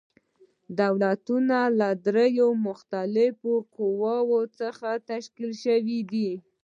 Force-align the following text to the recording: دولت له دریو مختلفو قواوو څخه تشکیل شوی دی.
دولت 0.81 1.23
له 1.79 1.87
دریو 2.05 2.49
مختلفو 2.67 3.53
قواوو 3.75 4.41
څخه 4.59 4.89
تشکیل 5.09 5.51
شوی 5.63 5.99
دی. 6.11 6.29